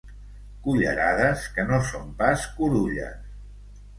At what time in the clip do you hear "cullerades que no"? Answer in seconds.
0.67-1.79